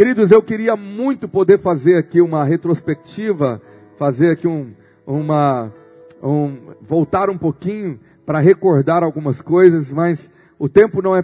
[0.00, 3.60] Queridos, eu queria muito poder fazer aqui uma retrospectiva,
[3.98, 4.72] fazer aqui um,
[5.06, 5.70] uma,
[6.22, 11.22] um, voltar um pouquinho para recordar algumas coisas, mas o tempo não, é,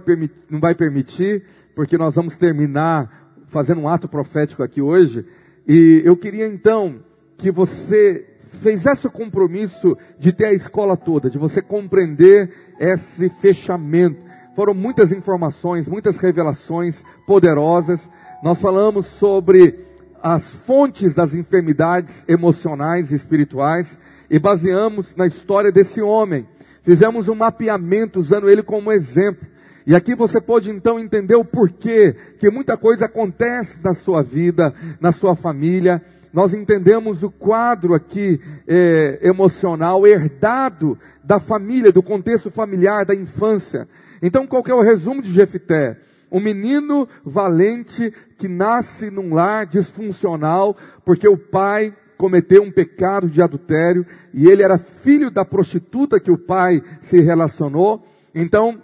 [0.50, 1.42] não vai permitir,
[1.74, 5.24] porque nós vamos terminar fazendo um ato profético aqui hoje.
[5.66, 6.96] E eu queria então
[7.38, 8.26] que você
[8.60, 14.20] fizesse o compromisso de ter a escola toda, de você compreender esse fechamento.
[14.54, 18.06] Foram muitas informações, muitas revelações poderosas.
[18.46, 19.74] Nós falamos sobre
[20.22, 23.98] as fontes das enfermidades emocionais e espirituais
[24.30, 26.46] e baseamos na história desse homem.
[26.84, 29.44] Fizemos um mapeamento usando ele como exemplo.
[29.84, 34.72] E aqui você pode então entender o porquê que muita coisa acontece na sua vida,
[35.00, 36.00] na sua família.
[36.32, 43.88] Nós entendemos o quadro aqui é, emocional herdado da família, do contexto familiar, da infância.
[44.22, 45.98] Então, qual é o resumo de Jefité?
[46.30, 53.42] Um menino valente que nasce num lar disfuncional, porque o pai cometeu um pecado de
[53.42, 58.04] adultério e ele era filho da prostituta que o pai se relacionou.
[58.34, 58.82] Então,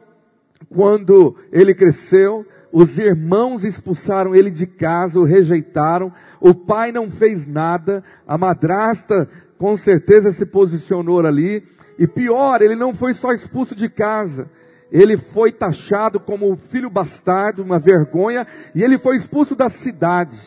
[0.69, 6.13] quando ele cresceu, os irmãos expulsaram ele de casa, o rejeitaram.
[6.41, 11.63] O pai não fez nada, a madrasta com certeza se posicionou ali.
[11.99, 14.51] E pior, ele não foi só expulso de casa,
[14.93, 20.39] ele foi taxado como filho bastardo, uma vergonha, e ele foi expulso da cidade.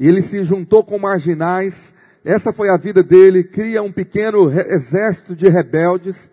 [0.00, 1.92] E ele se juntou com marginais.
[2.24, 6.30] Essa foi a vida dele, cria um pequeno exército de rebeldes.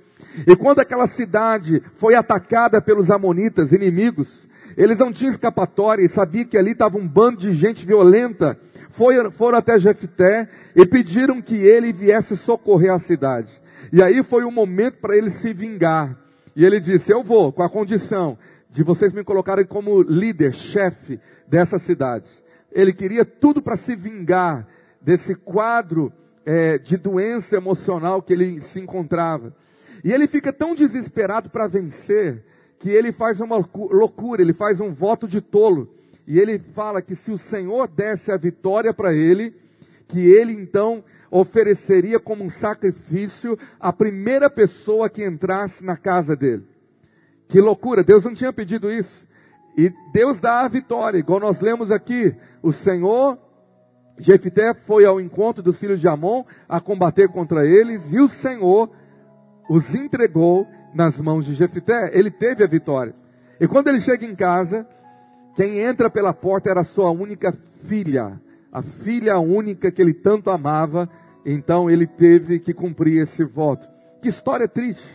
[0.47, 4.29] E quando aquela cidade foi atacada pelos amonitas, inimigos,
[4.77, 8.57] eles não tinham escapatória e sabiam que ali estava um bando de gente violenta.
[8.91, 13.51] Foi, foram até Jefté e pediram que ele viesse socorrer a cidade.
[13.91, 16.26] E aí foi o um momento para ele se vingar.
[16.57, 18.35] E ele disse: Eu vou, com a condição
[18.71, 22.27] de vocês me colocarem como líder, chefe dessa cidade.
[22.71, 24.67] Ele queria tudo para se vingar
[24.99, 26.11] desse quadro
[26.43, 29.55] é, de doença emocional que ele se encontrava.
[30.03, 32.43] E ele fica tão desesperado para vencer
[32.79, 35.87] que ele faz uma loucura, ele faz um voto de tolo.
[36.25, 39.55] E ele fala que se o Senhor desse a vitória para ele,
[40.07, 46.65] que ele então ofereceria como um sacrifício a primeira pessoa que entrasse na casa dele.
[47.47, 49.25] Que loucura, Deus não tinha pedido isso.
[49.77, 52.35] E Deus dá a vitória, igual nós lemos aqui.
[52.63, 53.37] O Senhor,
[54.19, 58.89] Jefité foi ao encontro dos filhos de Amon a combater contra eles, e o Senhor
[59.69, 62.09] os entregou nas mãos de Jefité.
[62.13, 63.13] Ele teve a vitória.
[63.59, 64.87] E quando ele chega em casa,
[65.55, 67.51] quem entra pela porta era sua única
[67.87, 68.39] filha,
[68.71, 71.09] a filha única que ele tanto amava,
[71.45, 73.87] então ele teve que cumprir esse voto.
[74.21, 75.07] Que história triste.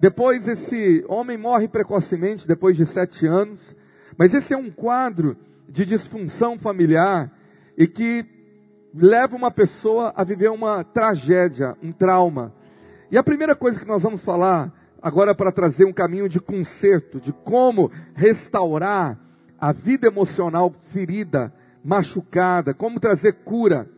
[0.00, 3.60] Depois esse homem morre precocemente, depois de sete anos,
[4.16, 5.36] mas esse é um quadro
[5.68, 7.32] de disfunção familiar
[7.78, 8.26] e que
[8.94, 12.52] leva uma pessoa a viver uma tragédia, um trauma.
[13.10, 17.20] E a primeira coisa que nós vamos falar agora para trazer um caminho de conserto,
[17.20, 19.18] de como restaurar
[19.58, 21.52] a vida emocional ferida,
[21.84, 23.88] machucada, como trazer cura,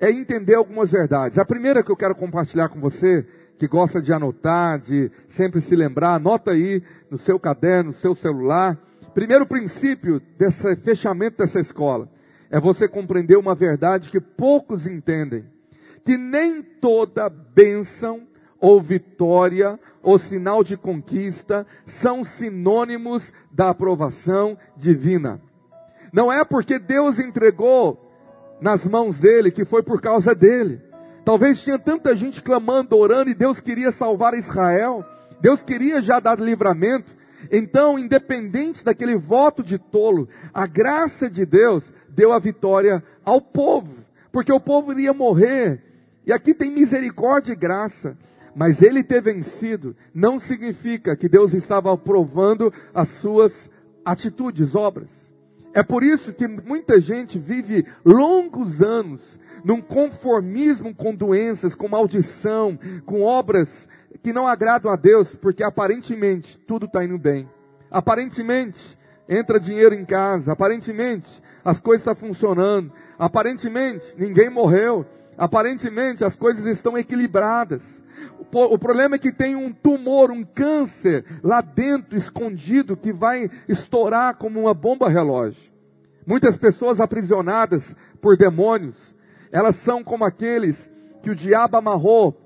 [0.00, 1.38] é entender algumas verdades.
[1.38, 3.26] A primeira que eu quero compartilhar com você,
[3.58, 8.14] que gosta de anotar, de sempre se lembrar, anota aí no seu caderno, no seu
[8.14, 8.76] celular.
[9.14, 12.08] Primeiro princípio desse fechamento dessa escola
[12.50, 15.44] é você compreender uma verdade que poucos entendem,
[16.04, 18.26] que nem toda bênção
[18.60, 25.40] ou vitória ou sinal de conquista são sinônimos da aprovação divina.
[26.12, 27.98] Não é porque Deus entregou
[28.60, 30.80] nas mãos dele que foi por causa dele.
[31.24, 35.04] Talvez tinha tanta gente clamando, orando e Deus queria salvar Israel.
[35.40, 37.10] Deus queria já dar livramento.
[37.50, 43.94] Então, independente daquele voto de tolo, a graça de Deus deu a vitória ao povo,
[44.30, 45.82] porque o povo iria morrer.
[46.26, 48.16] E aqui tem misericórdia e graça.
[48.54, 53.70] Mas ele ter vencido não significa que Deus estava aprovando as suas
[54.04, 55.31] atitudes, obras.
[55.74, 59.20] É por isso que muita gente vive longos anos
[59.64, 63.88] num conformismo com doenças, com maldição, com obras
[64.22, 67.48] que não agradam a Deus, porque aparentemente tudo está indo bem.
[67.90, 68.98] Aparentemente
[69.28, 75.06] entra dinheiro em casa, aparentemente as coisas estão funcionando, aparentemente ninguém morreu,
[75.38, 77.82] aparentemente as coisas estão equilibradas.
[78.50, 84.36] O problema é que tem um tumor, um câncer lá dentro, escondido, que vai estourar
[84.36, 85.70] como uma bomba relógio.
[86.26, 88.96] Muitas pessoas aprisionadas por demônios,
[89.50, 90.92] elas são como aqueles
[91.22, 92.38] que o diabo amarrou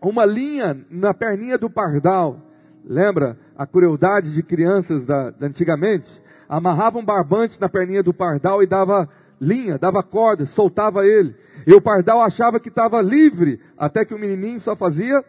[0.00, 2.38] uma linha na perninha do pardal.
[2.84, 6.22] Lembra a crueldade de crianças da, da antigamente?
[6.48, 9.08] Amarravam um barbante na perninha do pardal e dava
[9.40, 11.34] linha, dava corda, soltava ele.
[11.66, 15.24] E o pardal achava que estava livre, até que o menininho só fazia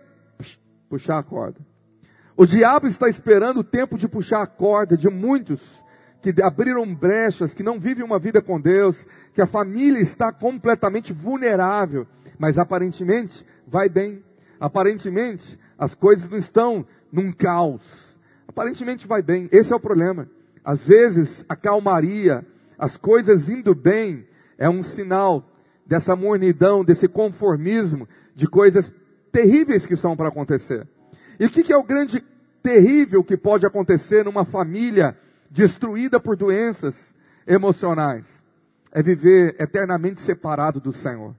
[0.89, 1.59] puxar a corda.
[2.37, 5.61] O diabo está esperando o tempo de puxar a corda de muitos
[6.21, 11.13] que abriram brechas, que não vivem uma vida com Deus, que a família está completamente
[11.13, 14.23] vulnerável, mas aparentemente vai bem.
[14.59, 18.17] Aparentemente as coisas não estão num caos.
[18.47, 19.47] Aparentemente vai bem.
[19.51, 20.27] Esse é o problema.
[20.63, 22.45] Às vezes a calmaria,
[22.77, 24.27] as coisas indo bem,
[24.57, 25.47] é um sinal
[25.85, 28.91] dessa mornidão, desse conformismo, de coisas
[29.35, 30.87] terríveis que estão para acontecer.
[31.37, 32.23] E o que, que é o grande
[32.63, 35.13] terrível que pode acontecer numa família
[35.51, 37.13] destruída por doenças
[37.45, 38.23] emocionais?
[38.93, 41.35] É viver eternamente separado do Senhor.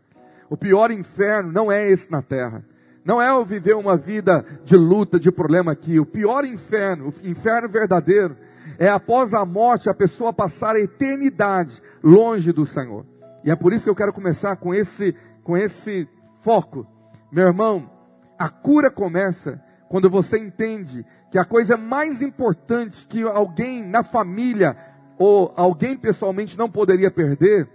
[0.50, 2.62] O pior inferno não é esse na terra.
[3.02, 5.98] Não é eu viver uma vida de luta, de problema aqui.
[5.98, 8.36] O pior inferno, o inferno verdadeiro,
[8.78, 13.06] é após a morte a pessoa passar a eternidade longe do Senhor.
[13.42, 16.06] E é por isso que eu quero começar com esse, com esse
[16.42, 16.86] foco.
[17.30, 17.90] Meu irmão,
[18.38, 24.76] a cura começa quando você entende que a coisa mais importante que alguém na família
[25.18, 27.68] ou alguém pessoalmente não poderia perder,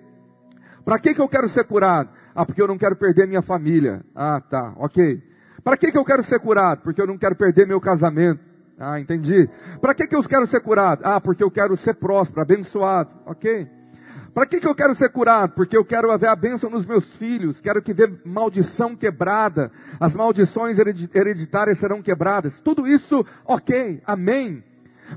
[0.85, 2.09] para que, que eu quero ser curado?
[2.33, 4.03] Ah, porque eu não quero perder minha família.
[4.15, 5.21] Ah, tá, ok.
[5.63, 6.81] Para que, que eu quero ser curado?
[6.81, 8.39] Porque eu não quero perder meu casamento.
[8.79, 9.47] Ah, entendi.
[9.79, 11.01] Para que, que eu quero ser curado?
[11.03, 13.11] Ah, porque eu quero ser próspero, abençoado.
[13.25, 13.69] Ok.
[14.33, 15.53] Para que, que eu quero ser curado?
[15.53, 20.15] Porque eu quero ver a bênção nos meus filhos, quero que ver maldição quebrada, as
[20.15, 22.59] maldições hereditárias serão quebradas.
[22.61, 24.63] Tudo isso, ok, amém.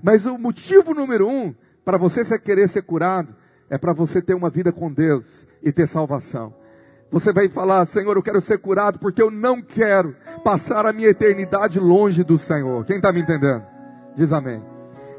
[0.02, 3.34] Mas o motivo número um para você querer ser curado
[3.70, 5.24] é para você ter uma vida com Deus
[5.62, 6.52] e ter salvação.
[7.10, 11.08] Você vai falar, Senhor, eu quero ser curado porque eu não quero passar a minha
[11.08, 12.84] eternidade longe do Senhor.
[12.84, 13.62] Quem está me entendendo?
[14.16, 14.60] Diz amém.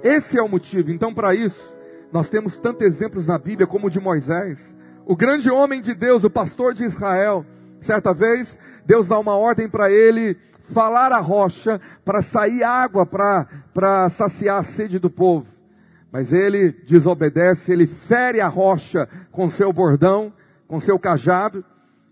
[0.04, 0.92] Esse é o motivo.
[0.92, 1.75] Então, para isso,
[2.16, 4.74] nós temos tantos exemplos na Bíblia como o de Moisés,
[5.06, 7.46] o grande homem de Deus, o pastor de Israel.
[7.82, 10.38] Certa vez, Deus dá uma ordem para ele
[10.74, 15.46] falar a rocha para sair água para saciar a sede do povo.
[16.10, 20.32] Mas ele desobedece, ele fere a rocha com seu bordão,
[20.70, 21.66] com seu cajado,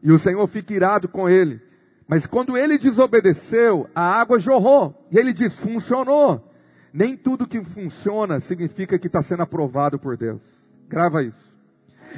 [0.04, 1.62] e o Senhor fica irado com ele.
[2.10, 6.53] Mas quando ele desobedeceu, a água jorrou, e ele diz: funcionou.
[6.94, 10.42] Nem tudo que funciona significa que está sendo aprovado por Deus.
[10.88, 11.52] Grava isso.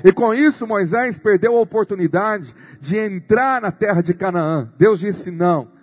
[0.04, 4.69] E com isso Moisés perdeu a oportunidade de entrar na terra de Canaã.
[4.77, 5.74] Deus disse não.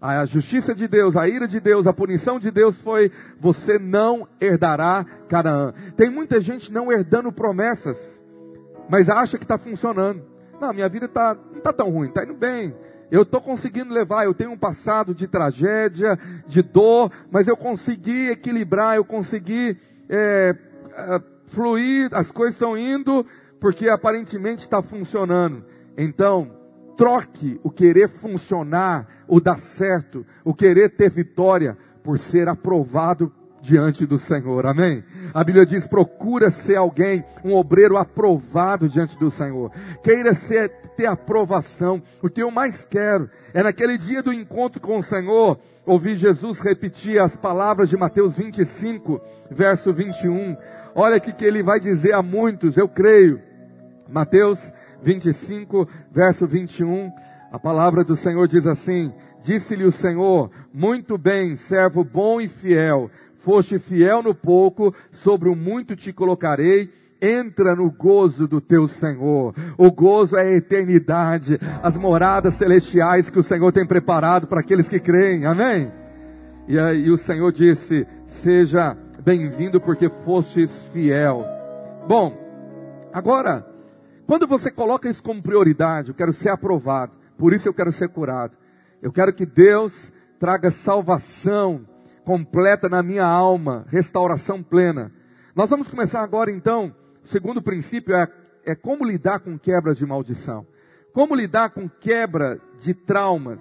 [0.00, 4.26] A justiça de Deus, a ira de Deus, a punição de Deus foi: você não
[4.40, 5.74] herdará Canaã.
[5.94, 7.98] Tem muita gente não herdando promessas,
[8.88, 10.22] mas acha que está funcionando.
[10.58, 12.74] Não, minha vida tá, não está tão ruim, está indo bem.
[13.10, 18.28] Eu estou conseguindo levar, eu tenho um passado de tragédia, de dor, mas eu consegui
[18.28, 19.76] equilibrar, eu consegui
[20.08, 20.54] é,
[21.46, 23.26] fluir, as coisas estão indo,
[23.60, 25.64] porque aparentemente está funcionando.
[25.96, 26.52] Então,
[26.96, 34.06] troque o querer funcionar, o dar certo, o querer ter vitória, por ser aprovado diante
[34.06, 34.66] do Senhor.
[34.66, 35.04] Amém?
[35.32, 39.70] A Bíblia diz: procura ser alguém, um obreiro aprovado diante do Senhor.
[40.02, 42.02] Queira ser, ter aprovação.
[42.22, 46.60] O que eu mais quero é naquele dia do encontro com o Senhor, ouvir Jesus
[46.60, 49.20] repetir as palavras de Mateus 25,
[49.50, 50.56] verso 21.
[50.94, 53.40] Olha o que ele vai dizer a muitos, eu creio.
[54.08, 54.58] Mateus
[55.02, 57.12] 25, verso 21.
[57.52, 63.10] A palavra do Senhor diz assim: Disse-lhe o Senhor: Muito bem, servo bom e fiel
[63.42, 66.90] foste fiel no pouco, sobre o muito te colocarei.
[67.20, 69.54] Entra no gozo do teu Senhor.
[69.76, 74.88] O gozo é a eternidade, as moradas celestiais que o Senhor tem preparado para aqueles
[74.88, 75.44] que creem.
[75.44, 75.92] Amém?
[76.66, 81.44] E aí o Senhor disse: Seja bem-vindo porque fostes fiel.
[82.08, 82.34] Bom,
[83.12, 83.66] agora,
[84.26, 88.08] quando você coloca isso como prioridade, eu quero ser aprovado, por isso eu quero ser
[88.08, 88.56] curado.
[89.02, 91.84] Eu quero que Deus traga salvação
[92.30, 95.10] completa na minha alma, restauração plena.
[95.52, 96.94] Nós vamos começar agora então,
[97.24, 98.28] o segundo princípio é,
[98.64, 100.64] é como lidar com quebras de maldição.
[101.12, 103.58] Como lidar com quebra de traumas.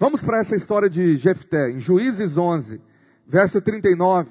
[0.00, 2.80] Vamos para essa história de Jefté, em Juízes 11,
[3.26, 4.30] verso 39.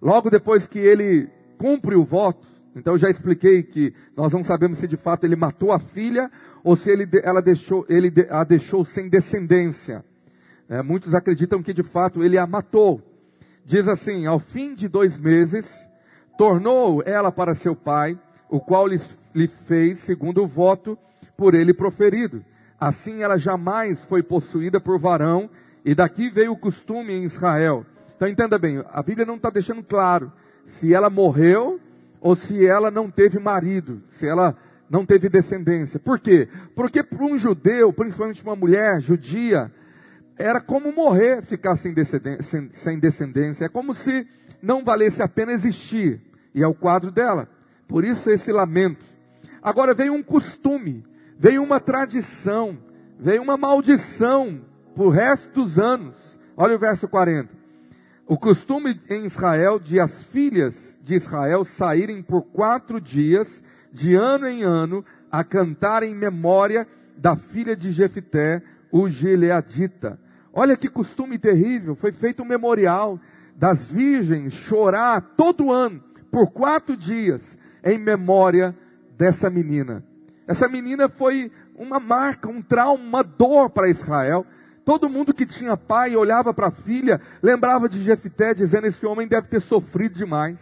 [0.00, 4.78] Logo depois que ele cumpre o voto, então eu já expliquei que nós não sabemos
[4.78, 6.32] se de fato ele matou a filha
[6.64, 10.02] ou se ele, ela deixou, ele a deixou sem descendência.
[10.68, 13.00] É, muitos acreditam que de fato ele a matou.
[13.64, 15.70] Diz assim: ao fim de dois meses,
[16.36, 18.18] tornou ela para seu pai,
[18.48, 19.00] o qual lhe,
[19.34, 20.98] lhe fez segundo o voto
[21.36, 22.44] por ele proferido.
[22.78, 25.48] Assim ela jamais foi possuída por varão,
[25.84, 27.86] e daqui veio o costume em Israel.
[28.16, 30.32] Então entenda bem, a Bíblia não está deixando claro
[30.66, 31.78] se ela morreu
[32.20, 34.56] ou se ela não teve marido, se ela
[34.90, 36.00] não teve descendência.
[36.00, 36.48] Por quê?
[36.74, 39.70] Porque para um judeu, principalmente uma mulher judia,
[40.38, 43.64] era como morrer ficar sem descendência, sem descendência.
[43.64, 44.26] É como se
[44.62, 46.20] não valesse a pena existir.
[46.54, 47.48] E é o quadro dela.
[47.88, 49.04] Por isso esse lamento.
[49.62, 51.04] Agora veio um costume,
[51.38, 52.78] veio uma tradição,
[53.18, 54.60] veio uma maldição
[54.96, 56.14] o resto dos anos.
[56.56, 57.50] Olha o verso 40.
[58.26, 63.62] O costume em Israel de as filhas de Israel saírem por quatro dias,
[63.92, 70.18] de ano em ano, a cantar em memória da filha de Jefité, o Gileadita.
[70.58, 73.20] Olha que costume terrível, foi feito um memorial
[73.54, 77.42] das virgens chorar todo ano, por quatro dias,
[77.84, 78.74] em memória
[79.18, 80.02] dessa menina.
[80.46, 84.46] Essa menina foi uma marca, um trauma, uma dor para Israel.
[84.82, 89.28] Todo mundo que tinha pai olhava para a filha, lembrava de Jefité, dizendo: Esse homem
[89.28, 90.58] deve ter sofrido demais.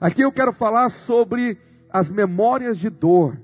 [0.00, 1.58] Aqui eu quero falar sobre
[1.90, 3.36] as memórias de dor.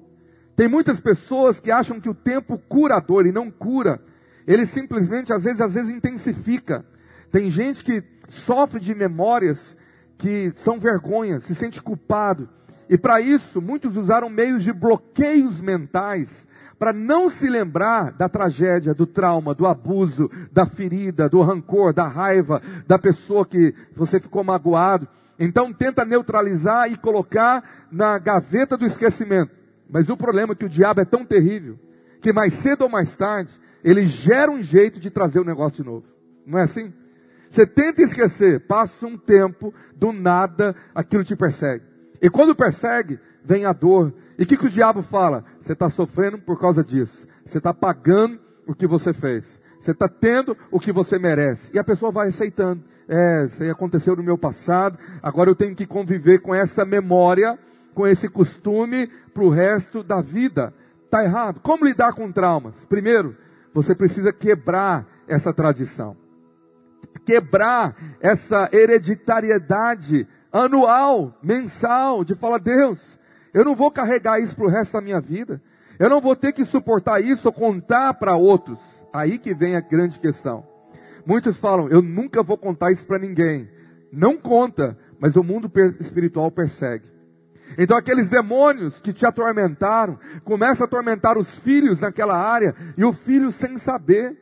[0.55, 4.01] Tem muitas pessoas que acham que o tempo cura a dor e não cura.
[4.47, 6.85] Ele simplesmente, às vezes, às vezes intensifica.
[7.31, 9.77] Tem gente que sofre de memórias
[10.19, 12.49] que são vergonha, se sente culpado.
[12.89, 16.45] E para isso, muitos usaram meios de bloqueios mentais
[16.79, 22.07] para não se lembrar da tragédia, do trauma, do abuso, da ferida, do rancor, da
[22.07, 25.09] raiva, da pessoa que você ficou magoado.
[25.39, 29.53] Então tenta neutralizar e colocar na gaveta do esquecimento.
[29.89, 31.79] Mas o problema é que o diabo é tão terrível
[32.21, 33.51] que mais cedo ou mais tarde
[33.85, 36.07] ele gera um jeito de trazer o negócio de novo.
[36.47, 36.93] Não é assim?
[37.51, 41.85] Você tenta esquecer, passa um tempo, do nada aquilo te persegue.
[42.21, 45.45] E quando persegue, vem a dor, e o que, que o diabo fala?
[45.61, 47.29] Você está sofrendo por causa disso.
[47.45, 49.61] Você está pagando o que você fez.
[49.79, 51.71] Você está tendo o que você merece.
[51.75, 52.83] E a pessoa vai aceitando.
[53.07, 54.99] É, isso aí aconteceu no meu passado.
[55.23, 57.59] Agora eu tenho que conviver com essa memória,
[57.93, 60.73] com esse costume para o resto da vida.
[61.05, 61.61] Está errado.
[61.61, 62.85] Como lidar com traumas?
[62.87, 63.37] Primeiro,
[63.75, 66.17] você precisa quebrar essa tradição.
[67.27, 73.01] Quebrar essa hereditariedade anual, mensal, de falar, Deus,
[73.53, 75.61] eu não vou carregar isso para o resto da minha vida.
[75.99, 78.79] Eu não vou ter que suportar isso ou contar para outros.
[79.13, 80.65] Aí que vem a grande questão.
[81.27, 83.69] Muitos falam, eu nunca vou contar isso para ninguém.
[84.13, 87.14] Não conta, mas o mundo espiritual persegue.
[87.77, 93.13] Então aqueles demônios que te atormentaram, começam a atormentar os filhos naquela área, e o
[93.13, 94.37] filho sem saber.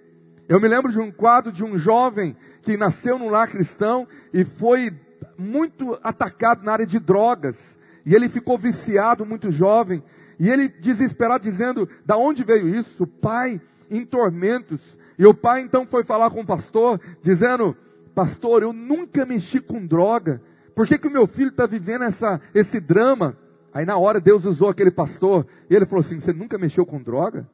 [0.48, 4.44] Eu me lembro de um quadro de um jovem que nasceu num lar cristão e
[4.44, 4.92] foi
[5.38, 7.78] muito atacado na área de drogas.
[8.04, 10.02] E ele ficou viciado, muito jovem.
[10.38, 13.04] E ele desesperado, dizendo: Da onde veio isso?
[13.04, 13.60] O pai
[13.90, 14.80] em tormentos.
[15.18, 17.76] E o pai então foi falar com o pastor, dizendo:
[18.14, 20.42] Pastor, eu nunca mexi com droga.
[20.74, 23.36] Por que, que o meu filho está vivendo essa, esse drama?
[23.72, 25.46] Aí na hora Deus usou aquele pastor.
[25.68, 27.48] E ele falou assim: Você nunca mexeu com droga?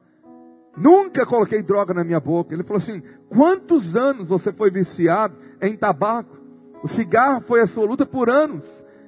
[0.77, 2.53] Nunca coloquei droga na minha boca.
[2.53, 6.37] Ele falou assim: Quantos anos você foi viciado em tabaco?
[6.83, 8.63] O cigarro foi a sua luta por anos.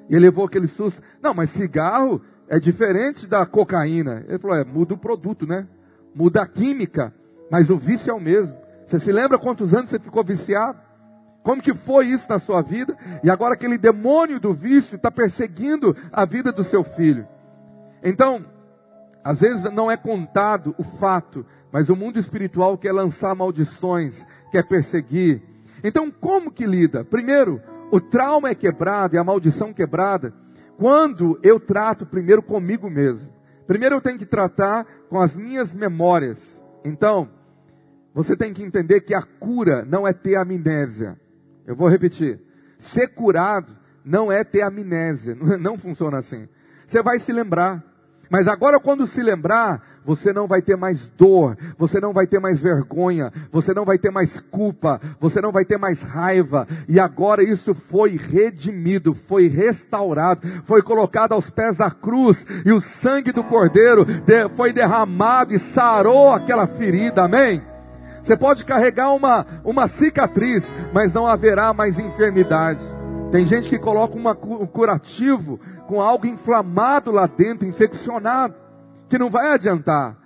[0.10, 1.02] E ele levou aquele susto.
[1.22, 4.26] Não, mas cigarro é diferente da cocaína.
[4.28, 5.66] Ele falou, é, muda o produto, né?
[6.14, 7.14] Muda a química,
[7.50, 8.54] mas o vício é o mesmo.
[8.86, 10.78] Você se lembra quantos anos você ficou viciado?
[11.44, 12.96] Como que foi isso na sua vida?
[13.24, 17.28] E agora aquele demônio do vício está perseguindo a vida do seu filho.
[18.04, 18.46] Então,
[19.24, 24.64] às vezes não é contado o fato, mas o mundo espiritual quer lançar maldições, quer
[24.68, 25.42] perseguir.
[25.84, 27.04] Então, como que lida?
[27.04, 30.34] Primeiro, o trauma é quebrado e a maldição quebrada
[30.78, 33.32] quando eu trato primeiro comigo mesmo.
[33.68, 36.40] Primeiro eu tenho que tratar com as minhas memórias.
[36.84, 37.30] Então,
[38.14, 41.21] você tem que entender que a cura não é ter amnésia.
[41.66, 42.40] Eu vou repetir.
[42.80, 45.36] Ser curado não é ter amnésia.
[45.60, 46.48] Não funciona assim.
[46.88, 47.84] Você vai se lembrar.
[48.30, 52.40] Mas agora, quando se lembrar, você não vai ter mais dor, você não vai ter
[52.40, 56.98] mais vergonha, você não vai ter mais culpa, você não vai ter mais raiva, e
[56.98, 63.34] agora isso foi redimido, foi restaurado, foi colocado aos pés da cruz, e o sangue
[63.34, 64.08] do Cordeiro
[64.56, 67.62] foi derramado e sarou aquela ferida, amém?
[68.22, 72.84] Você pode carregar uma, uma cicatriz, mas não haverá mais enfermidade.
[73.32, 78.54] Tem gente que coloca uma, um curativo com algo inflamado lá dentro, infeccionado,
[79.10, 80.18] que não vai adiantar.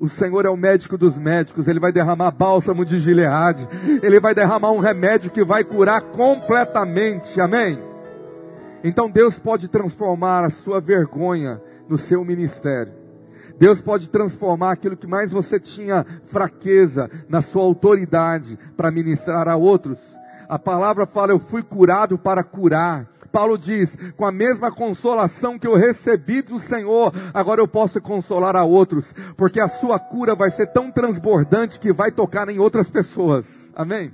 [0.00, 3.66] O Senhor é o médico dos médicos, Ele vai derramar bálsamo de Gileade,
[4.02, 7.82] Ele vai derramar um remédio que vai curar completamente, amém?
[8.84, 12.92] Então Deus pode transformar a sua vergonha no seu ministério.
[13.58, 19.56] Deus pode transformar aquilo que mais você tinha fraqueza na sua autoridade para ministrar a
[19.56, 19.98] outros.
[20.48, 25.66] A palavra fala: Eu fui curado para curar Paulo diz: com a mesma consolação que
[25.66, 30.50] eu recebi do Senhor, agora eu posso consolar a outros, porque a sua cura vai
[30.50, 33.46] ser tão transbordante que vai tocar em outras pessoas.
[33.74, 34.12] Amém?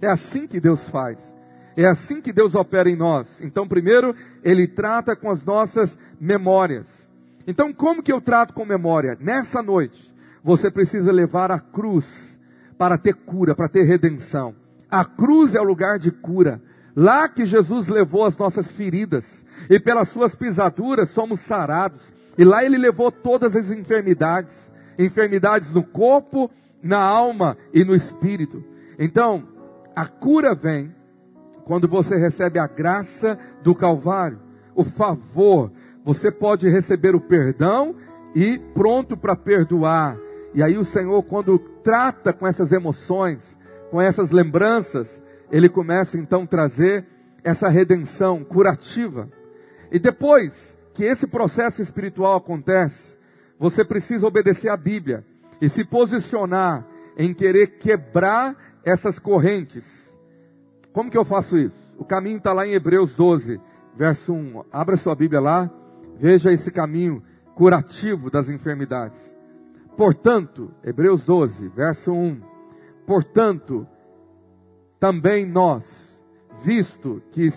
[0.00, 1.34] É assim que Deus faz.
[1.76, 3.28] É assim que Deus opera em nós.
[3.40, 6.86] Então, primeiro, Ele trata com as nossas memórias.
[7.46, 9.16] Então, como que eu trato com memória?
[9.20, 10.12] Nessa noite,
[10.42, 12.36] você precisa levar a cruz
[12.76, 14.54] para ter cura, para ter redenção.
[14.90, 16.60] A cruz é o lugar de cura.
[16.94, 19.24] Lá que Jesus levou as nossas feridas,
[19.68, 22.12] e pelas suas pisaduras somos sarados.
[22.36, 26.50] E lá ele levou todas as enfermidades, enfermidades no corpo,
[26.82, 28.62] na alma e no espírito.
[28.98, 29.46] Então,
[29.94, 30.94] a cura vem
[31.64, 34.38] quando você recebe a graça do Calvário,
[34.74, 35.72] o favor,
[36.06, 37.94] você pode receber o perdão
[38.34, 40.16] e pronto para perdoar.
[40.54, 43.58] E aí o Senhor, quando trata com essas emoções,
[43.90, 45.20] com essas lembranças,
[45.50, 47.04] ele começa então a trazer
[47.44, 49.28] essa redenção curativa.
[49.90, 53.18] E depois que esse processo espiritual acontece,
[53.58, 55.24] você precisa obedecer à Bíblia
[55.60, 56.86] e se posicionar
[57.18, 60.06] em querer quebrar essas correntes
[60.96, 61.76] como que eu faço isso?
[61.98, 63.60] O caminho está lá em Hebreus 12,
[63.94, 64.64] verso 1.
[64.72, 65.70] Abra sua Bíblia lá,
[66.18, 67.22] veja esse caminho
[67.54, 69.34] curativo das enfermidades.
[69.96, 72.40] Portanto, Hebreus 12, verso 1.
[73.06, 73.86] Portanto,
[75.00, 76.20] também nós,
[76.62, 77.48] visto que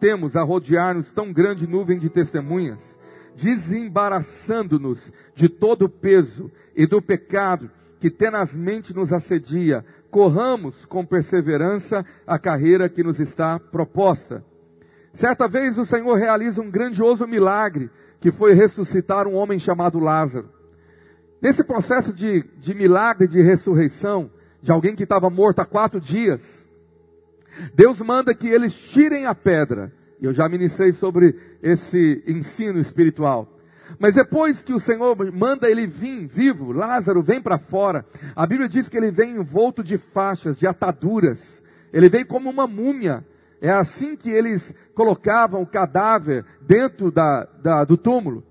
[0.00, 2.98] temos a rodear-nos tão grande nuvem de testemunhas,
[3.36, 12.04] desembaraçando-nos de todo o peso e do pecado que tenazmente nos assedia, corramos com perseverança
[12.26, 14.44] a carreira que nos está proposta.
[15.12, 17.90] Certa vez o Senhor realiza um grandioso milagre,
[18.24, 20.48] que foi ressuscitar um homem chamado Lázaro.
[21.42, 24.30] Nesse processo de, de milagre de ressurreição,
[24.62, 26.42] de alguém que estava morto há quatro dias,
[27.74, 29.92] Deus manda que eles tirem a pedra.
[30.22, 33.46] Eu já ministrei sobre esse ensino espiritual.
[33.98, 38.06] Mas depois que o Senhor manda ele vir vivo, Lázaro vem para fora.
[38.34, 41.62] A Bíblia diz que ele vem envolto de faixas, de ataduras.
[41.92, 43.22] Ele vem como uma múmia.
[43.64, 48.44] É assim que eles colocavam o cadáver dentro da, da, do túmulo.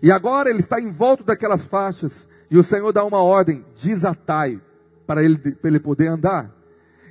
[0.00, 2.28] E agora ele está envolto daquelas faixas.
[2.48, 4.60] E o Senhor dá uma ordem: desatai,
[5.04, 6.48] para ele, para ele poder andar.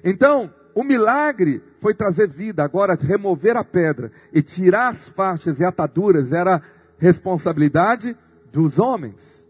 [0.01, 2.63] Então, o milagre foi trazer vida.
[2.63, 6.61] Agora, remover a pedra e tirar as faixas e ataduras era
[6.97, 8.15] responsabilidade
[8.49, 9.40] dos homens.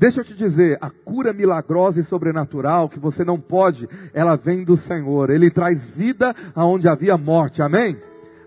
[0.00, 4.64] Deixa eu te dizer, a cura milagrosa e sobrenatural que você não pode, ela vem
[4.64, 5.28] do Senhor.
[5.28, 7.60] Ele traz vida aonde havia morte.
[7.60, 7.98] Amém?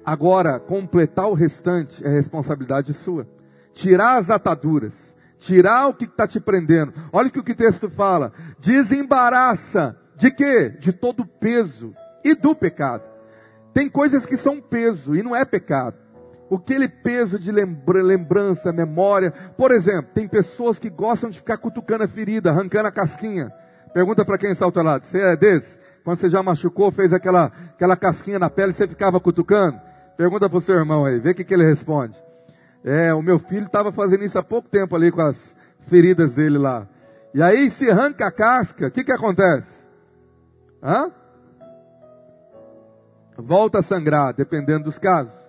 [0.03, 3.27] Agora, completar o restante é responsabilidade sua.
[3.71, 6.91] Tirar as ataduras, tirar o que está te prendendo.
[7.11, 10.71] Olha o que o texto fala: desembaraça de quê?
[10.79, 13.03] De todo o peso e do pecado.
[13.75, 16.02] Tem coisas que são peso e não é pecado
[16.51, 19.31] aquele peso de lembrança, memória.
[19.57, 23.51] Por exemplo, tem pessoas que gostam de ficar cutucando a ferida, arrancando a casquinha.
[23.93, 25.79] Pergunta para quem teu lado, você é desse?
[26.03, 29.79] Quando você já machucou, fez aquela, aquela casquinha na pele, você ficava cutucando?
[30.17, 32.17] Pergunta para o seu irmão aí, vê o que, que ele responde.
[32.83, 35.55] É, o meu filho estava fazendo isso há pouco tempo ali com as
[35.87, 36.87] feridas dele lá.
[37.33, 39.71] E aí se arranca a casca, o que, que acontece?
[40.81, 41.09] Hã?
[43.37, 45.42] Volta a sangrar, dependendo dos casos.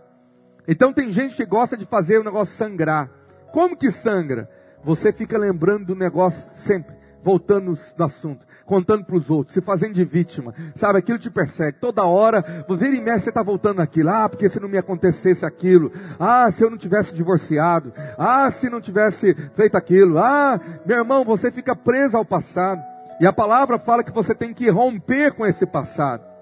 [0.67, 3.11] Então tem gente que gosta de fazer o negócio sangrar.
[3.53, 4.49] Como que sangra?
[4.83, 9.95] Você fica lembrando do negócio sempre, voltando no assunto, contando para os outros, se fazendo
[9.95, 10.55] de vítima.
[10.75, 11.79] Sabe, aquilo te persegue.
[11.79, 14.11] Toda hora, vira e mexe, você está voltando naquilo.
[14.11, 15.91] Ah, porque se não me acontecesse aquilo.
[16.19, 17.93] Ah, se eu não tivesse divorciado.
[18.19, 20.19] Ah, se não tivesse feito aquilo.
[20.19, 22.83] Ah, meu irmão, você fica preso ao passado.
[23.21, 26.34] E a palavra fala que você tem que romper com esse passado.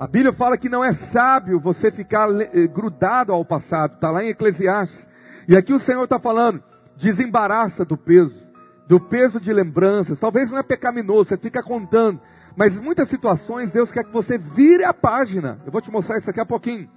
[0.00, 4.24] A Bíblia fala que não é sábio você ficar eh, grudado ao passado, está lá
[4.24, 5.06] em Eclesiastes.
[5.46, 6.62] E aqui o Senhor está falando,
[6.96, 8.42] desembaraça do peso,
[8.88, 10.18] do peso de lembranças.
[10.18, 12.18] Talvez não é pecaminoso, você fica contando.
[12.56, 15.60] Mas em muitas situações Deus quer que você vire a página.
[15.66, 16.88] Eu vou te mostrar isso daqui a pouquinho.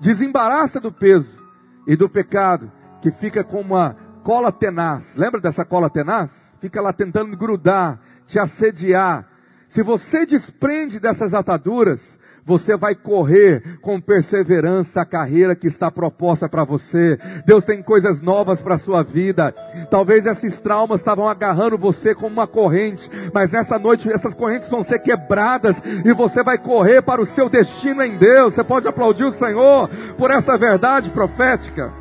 [0.00, 1.38] Desembaraça do peso
[1.86, 5.14] e do pecado, que fica como uma cola tenaz.
[5.14, 6.30] Lembra dessa cola tenaz?
[6.58, 9.28] Fica lá tentando grudar, te assediar.
[9.68, 16.48] Se você desprende dessas ataduras, você vai correr com perseverança a carreira que está proposta
[16.48, 17.18] para você.
[17.44, 19.52] Deus tem coisas novas para a sua vida.
[19.90, 24.84] Talvez esses traumas estavam agarrando você como uma corrente, mas nessa noite essas correntes vão
[24.84, 28.54] ser quebradas e você vai correr para o seu destino em Deus.
[28.54, 31.92] Você pode aplaudir o Senhor por essa verdade profética.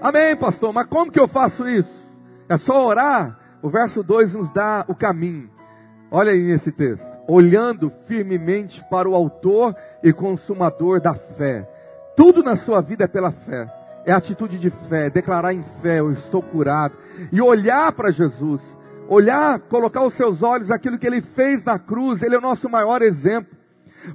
[0.00, 0.72] Amém, pastor.
[0.72, 2.08] Mas como que eu faço isso?
[2.48, 3.38] É só orar?
[3.62, 5.50] O verso 2 nos dá o caminho.
[6.10, 7.13] Olha aí nesse texto.
[7.26, 11.68] Olhando firmemente para o Autor e Consumador da fé.
[12.16, 13.72] Tudo na sua vida é pela fé.
[14.06, 16.96] É atitude de fé, declarar em fé, eu estou curado.
[17.32, 18.60] E olhar para Jesus,
[19.08, 22.68] olhar, colocar os seus olhos aquilo que ele fez na cruz, ele é o nosso
[22.68, 23.56] maior exemplo.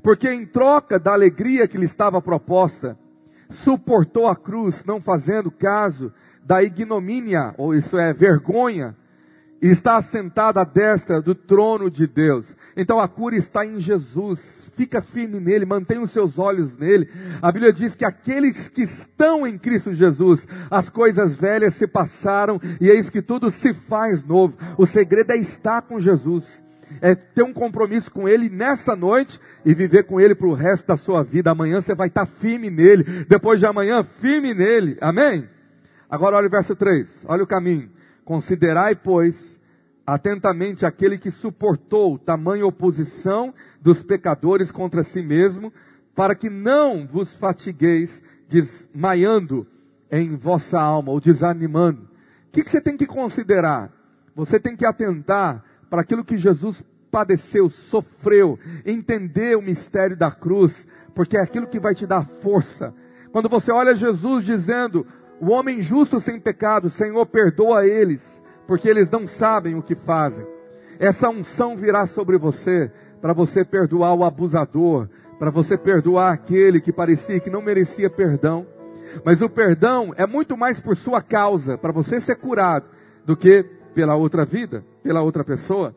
[0.04, 2.98] Porque em troca da alegria que lhe estava proposta,
[3.50, 8.96] suportou a cruz, não fazendo caso da ignomínia, ou isso é vergonha,
[9.62, 12.46] e está assentado à destra do trono de Deus.
[12.76, 14.70] Então a cura está em Jesus.
[14.76, 17.10] Fica firme nele, mantenha os seus olhos nele.
[17.42, 22.60] A Bíblia diz que aqueles que estão em Cristo Jesus, as coisas velhas se passaram
[22.80, 24.58] e eis que tudo se faz novo.
[24.78, 26.46] O segredo é estar com Jesus.
[27.02, 30.88] É ter um compromisso com Ele nessa noite e viver com Ele para o resto
[30.88, 31.52] da sua vida.
[31.52, 33.04] Amanhã você vai estar firme nele.
[33.28, 34.98] Depois de amanhã, firme nele.
[35.02, 35.48] Amém?
[36.10, 37.08] Agora olha o verso 3.
[37.26, 37.90] Olha o caminho.
[38.30, 39.60] Considerai, pois,
[40.06, 45.74] atentamente aquele que suportou tamanha oposição dos pecadores contra si mesmo,
[46.16, 49.66] para que não vos fatigueis desmaiando
[50.12, 52.04] em vossa alma ou desanimando.
[52.04, 53.92] O que, que você tem que considerar?
[54.36, 60.86] Você tem que atentar para aquilo que Jesus padeceu, sofreu, entender o mistério da cruz,
[61.16, 62.94] porque é aquilo que vai te dar força.
[63.32, 65.06] Quando você olha Jesus dizendo,
[65.42, 68.22] o homem justo sem pecado, Senhor, perdoa eles,
[68.68, 70.46] porque eles não sabem o que fazem.
[71.00, 76.92] Essa unção virá sobre você para você perdoar o abusador, para você perdoar aquele que
[76.92, 78.68] parecia que não merecia perdão.
[79.24, 82.86] Mas o perdão é muito mais por sua causa, para você ser curado,
[83.26, 85.96] do que pela outra vida, pela outra pessoa.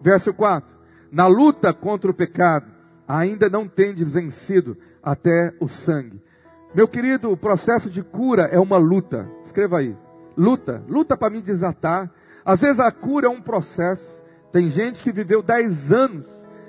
[0.00, 0.74] Verso 4:
[1.12, 2.66] Na luta contra o pecado,
[3.06, 6.20] ainda não tendes vencido até o sangue.
[6.74, 9.28] Meu querido, o processo de cura é uma luta.
[9.42, 9.96] Escreva aí.
[10.36, 10.82] Luta.
[10.86, 12.10] Luta para me desatar.
[12.44, 14.16] Às vezes a cura é um processo.
[14.52, 16.26] Tem gente que viveu 10 anos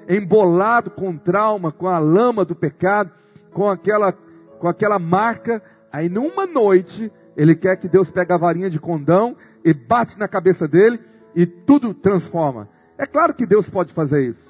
[0.08, 3.12] embolado com trauma, com a lama do pecado,
[3.54, 5.62] com aquela, com aquela marca.
[5.92, 10.28] Aí numa noite, ele quer que Deus pegue a varinha de condão e bate na
[10.28, 11.00] cabeça dele
[11.36, 12.68] e tudo transforma.
[12.98, 14.50] É claro que Deus pode fazer isso.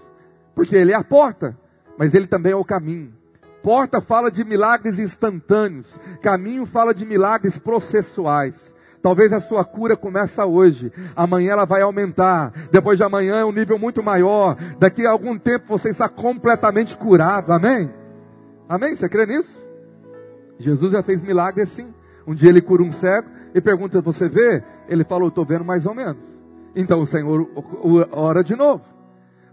[0.55, 1.57] Porque Ele é a porta,
[1.97, 3.13] mas Ele também é o caminho.
[3.61, 5.87] Porta fala de milagres instantâneos,
[6.21, 8.73] caminho fala de milagres processuais.
[9.01, 13.51] Talvez a sua cura começa hoje, amanhã ela vai aumentar, depois de amanhã é um
[13.51, 17.89] nível muito maior, daqui a algum tempo você está completamente curado, amém?
[18.67, 18.95] Amém?
[18.95, 19.59] Você crê nisso?
[20.59, 21.93] Jesus já fez milagre assim.
[22.27, 24.61] Um dia ele cura um cego e pergunta: Você vê?
[24.87, 26.17] Ele falou: Estou vendo mais ou menos.
[26.75, 27.49] Então o Senhor
[28.11, 28.83] ora de novo,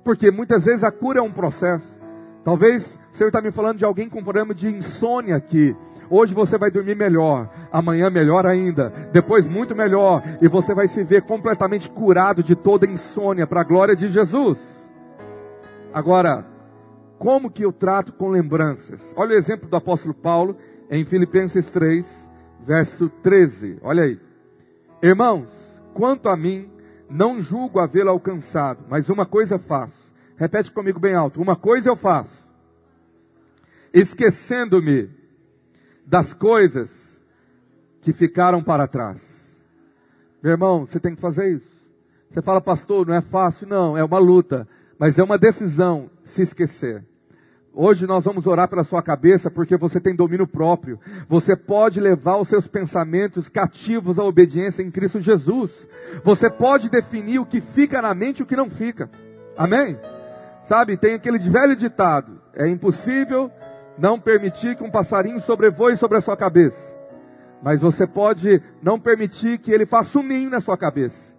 [0.05, 1.96] porque muitas vezes a cura é um processo.
[2.47, 5.75] Talvez o Senhor está me falando de alguém com problema de insônia aqui.
[6.09, 11.03] Hoje você vai dormir melhor, amanhã melhor ainda, depois muito melhor, e você vai se
[11.03, 14.61] ver completamente curado de toda insônia para a glória de Jesus.
[15.93, 16.47] Agora,
[17.19, 19.03] como que eu trato com lembranças?
[19.17, 20.57] Olha o exemplo do apóstolo Paulo
[20.89, 22.07] em Filipenses 3,
[22.65, 23.81] verso 13.
[23.83, 24.21] Olha aí.
[25.03, 25.49] Irmãos,
[25.93, 26.71] quanto a mim,
[27.11, 30.06] não julgo havê-lo alcançado, mas uma coisa faço.
[30.37, 31.41] Repete comigo bem alto.
[31.41, 32.47] Uma coisa eu faço.
[33.93, 35.11] Esquecendo-me
[36.07, 36.91] das coisas
[38.03, 39.21] que ficaram para trás.
[40.43, 41.77] Meu irmão, você tem que fazer isso.
[42.31, 44.69] Você fala, pastor, não é fácil, não, é uma luta,
[44.99, 47.05] mas é uma decisão se esquecer.
[47.73, 50.99] Hoje nós vamos orar pela sua cabeça porque você tem domínio próprio.
[51.29, 55.87] Você pode levar os seus pensamentos cativos à obediência em Cristo Jesus.
[56.25, 59.11] Você pode definir o que fica na mente e o que não fica.
[59.57, 59.99] Amém?
[60.67, 63.51] Sabe, tem aquele velho ditado: é impossível
[63.99, 66.95] não permitir que um passarinho sobrevoe sobre a sua cabeça.
[67.63, 71.35] Mas você pode não permitir que ele faça um ninho na sua cabeça.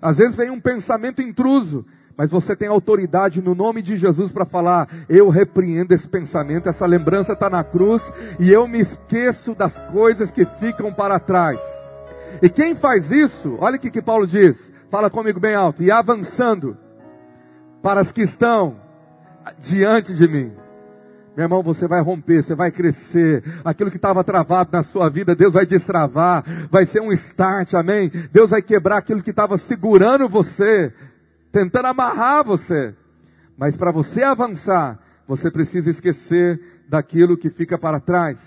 [0.00, 4.44] Às vezes vem um pensamento intruso mas você tem autoridade no nome de Jesus para
[4.44, 9.78] falar: eu repreendo esse pensamento, essa lembrança está na cruz e eu me esqueço das
[9.90, 11.60] coisas que ficam para trás.
[12.40, 15.90] E quem faz isso, olha o que, que Paulo diz, fala comigo bem alto, e
[15.90, 16.76] avançando
[17.84, 18.80] para as que estão
[19.58, 20.52] diante de mim.
[21.36, 23.44] Meu irmão, você vai romper, você vai crescer.
[23.62, 26.42] Aquilo que estava travado na sua vida, Deus vai destravar.
[26.70, 28.10] Vai ser um start, amém?
[28.32, 30.94] Deus vai quebrar aquilo que estava segurando você
[31.54, 32.94] tentando amarrar você.
[33.56, 38.40] Mas para você avançar, você precisa esquecer daquilo que fica para trás.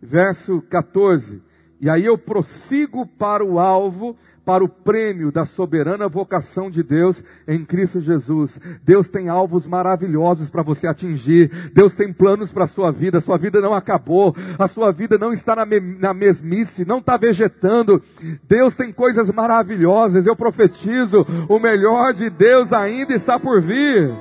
[0.00, 1.42] Verso 14.
[1.78, 4.16] E aí eu prossigo para o alvo,
[4.46, 8.60] para o prêmio da soberana vocação de Deus em Cristo Jesus.
[8.84, 11.72] Deus tem alvos maravilhosos para você atingir.
[11.74, 13.20] Deus tem planos para a sua vida.
[13.20, 14.36] Sua vida não acabou.
[14.56, 18.00] A sua vida não está na, me, na mesmice, não está vegetando.
[18.48, 20.24] Deus tem coisas maravilhosas.
[20.24, 24.12] Eu profetizo, o melhor de Deus ainda está por vir.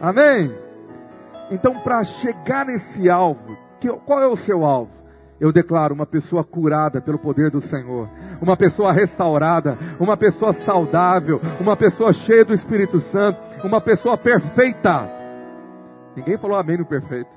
[0.00, 0.50] Amém?
[1.50, 3.54] Então, para chegar nesse alvo,
[4.06, 5.03] qual é o seu alvo?
[5.44, 8.08] Eu declaro uma pessoa curada pelo poder do Senhor,
[8.40, 15.06] uma pessoa restaurada, uma pessoa saudável, uma pessoa cheia do Espírito Santo, uma pessoa perfeita.
[16.16, 17.28] Ninguém falou amém no perfeito.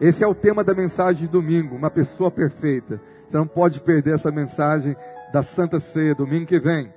[0.00, 3.00] Esse é o tema da mensagem de domingo, uma pessoa perfeita.
[3.28, 4.96] Você não pode perder essa mensagem
[5.32, 6.94] da Santa Ceia, domingo que vem.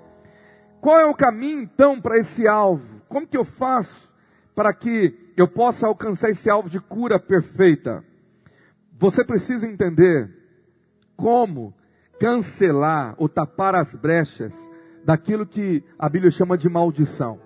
[0.79, 3.01] Qual é o caminho então para esse alvo?
[3.09, 4.07] Como que eu faço
[4.53, 8.03] para que eu possa alcançar esse alvo de cura perfeita?
[9.01, 10.29] Você precisa entender
[11.17, 11.73] como
[12.19, 14.53] cancelar ou tapar as brechas
[15.03, 17.39] daquilo que a Bíblia chama de maldição.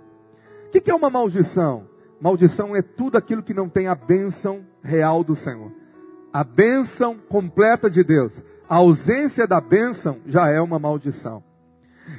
[0.68, 1.88] O que é uma maldição?
[2.20, 5.72] Maldição é tudo aquilo que não tem a bênção real do Senhor.
[6.34, 8.34] A bênção completa de Deus.
[8.68, 11.42] A ausência da bênção já é uma maldição.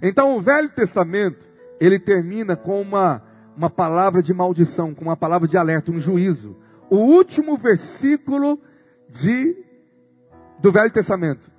[0.00, 1.46] Então o Velho Testamento,
[1.78, 3.22] ele termina com uma,
[3.54, 6.56] uma palavra de maldição, com uma palavra de alerta, um juízo.
[6.88, 8.58] O último versículo
[9.08, 9.56] de,
[10.58, 11.56] do Velho Testamento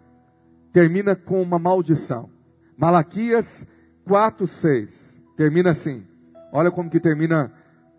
[0.78, 2.30] termina com uma maldição.
[2.78, 3.66] Malaquias
[4.06, 5.16] 4, 6.
[5.36, 6.06] Termina assim.
[6.52, 7.52] Olha como que termina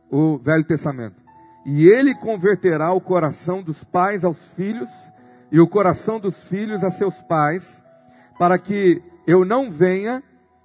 [0.09, 1.17] o Velho Testamento.
[1.67, 4.89] E ele converterá o coração dos pais aos filhos,
[5.51, 7.83] e o coração dos filhos a seus pais,
[8.39, 10.23] para que eu não venha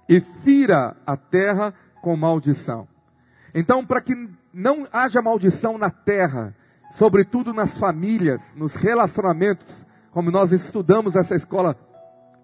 [0.08, 2.86] e fira a terra com maldição.
[3.52, 4.14] Então, para que
[4.52, 6.54] não haja maldição na terra,
[6.92, 11.76] sobretudo nas famílias, nos relacionamentos, como nós estudamos essa escola,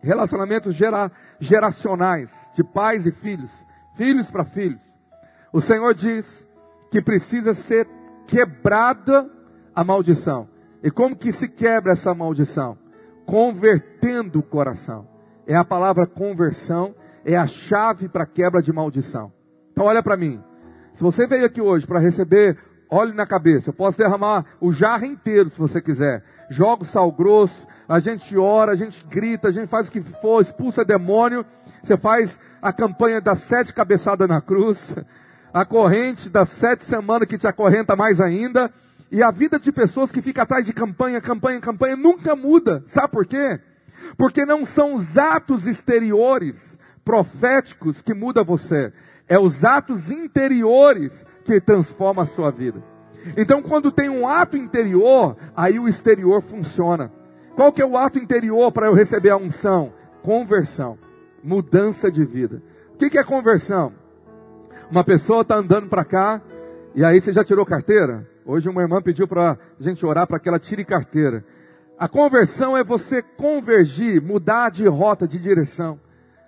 [0.02, 3.50] relacionamentos gera, geracionais, de pais e filhos,
[3.96, 4.80] filhos para filhos.
[5.52, 6.46] O Senhor diz
[6.90, 7.88] que precisa ser
[8.26, 9.30] quebrada
[9.74, 10.48] a maldição.
[10.82, 12.78] E como que se quebra essa maldição?
[13.26, 15.06] Convertendo o coração.
[15.46, 19.32] É a palavra conversão, é a chave para quebra de maldição.
[19.72, 20.42] Então olha para mim.
[20.94, 22.58] Se você veio aqui hoje para receber
[22.90, 26.22] óleo na cabeça, eu posso derramar o jarro inteiro se você quiser.
[26.50, 30.00] Joga o sal grosso, a gente ora, a gente grita, a gente faz o que
[30.00, 31.46] for, expulsa demônio.
[31.82, 34.94] Você faz a campanha das sete cabeçadas na cruz
[35.52, 38.72] a corrente das sete semanas que te acorrenta mais ainda,
[39.10, 42.84] e a vida de pessoas que ficam atrás de campanha, campanha, campanha, nunca muda.
[42.86, 43.60] Sabe por quê?
[44.16, 46.56] Porque não são os atos exteriores
[47.04, 48.92] proféticos que mudam você,
[49.28, 52.82] é os atos interiores que transformam a sua vida.
[53.36, 57.12] Então, quando tem um ato interior, aí o exterior funciona.
[57.54, 59.92] Qual que é o ato interior para eu receber a unção?
[60.22, 60.98] Conversão,
[61.42, 62.62] mudança de vida.
[62.94, 63.92] O que, que é conversão?
[64.90, 66.40] Uma pessoa está andando para cá,
[66.94, 68.26] e aí você já tirou carteira?
[68.44, 71.44] Hoje uma irmã pediu para a gente orar para que ela tire carteira.
[71.98, 76.00] A conversão é você convergir, mudar de rota, de direção.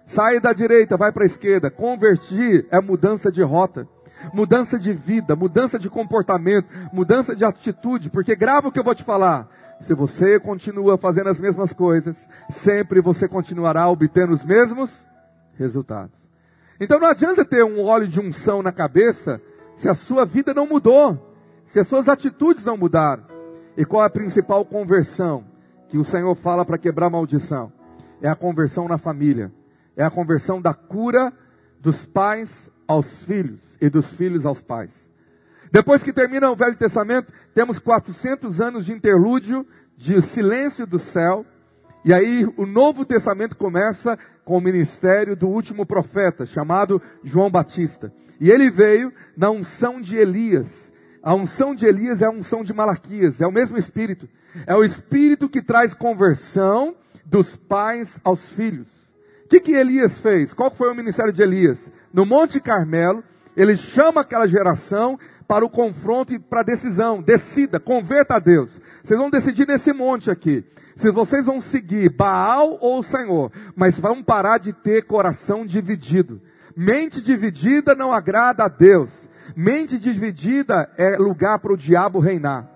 [0.07, 1.71] Sair da direita, vai para a esquerda.
[1.71, 3.87] Convertir é mudança de rota,
[4.33, 8.11] mudança de vida, mudança de comportamento, mudança de atitude.
[8.11, 9.49] Porque grava o que eu vou te falar.
[9.81, 12.17] Se você continua fazendo as mesmas coisas,
[12.49, 15.05] sempre você continuará obtendo os mesmos
[15.59, 16.15] resultados.
[16.81, 19.41] Então não adianta ter um óleo de unção na cabeça
[19.77, 21.35] se a sua vida não mudou,
[21.67, 23.25] se as suas atitudes não mudaram.
[23.77, 25.45] E qual é a principal conversão
[25.89, 27.73] que o Senhor fala para quebrar maldição?
[28.21, 29.53] É a conversão na família,
[29.97, 31.33] é a conversão da cura
[31.81, 34.91] dos pais aos filhos e dos filhos aos pais.
[35.71, 41.47] Depois que termina o Velho Testamento, temos 400 anos de interlúdio, de silêncio do céu,
[42.05, 48.13] e aí o Novo Testamento começa com o ministério do último profeta, chamado João Batista.
[48.39, 50.93] E ele veio na unção de Elias.
[51.23, 54.29] A unção de Elias é a unção de Malaquias, é o mesmo espírito.
[54.67, 58.89] É o espírito que traz conversão dos pais aos filhos.
[59.45, 60.53] O que, que Elias fez?
[60.53, 61.91] Qual foi o ministério de Elias?
[62.13, 63.25] No Monte Carmelo,
[63.57, 67.23] ele chama aquela geração para o confronto e para a decisão.
[67.23, 68.81] Decida, converta a Deus.
[69.03, 70.65] Vocês vão decidir nesse monte aqui
[70.97, 76.41] se vocês vão seguir Baal ou o Senhor, mas vão parar de ter coração dividido.
[76.77, 79.11] Mente dividida não agrada a Deus.
[79.57, 82.69] Mente dividida é lugar para o diabo reinar.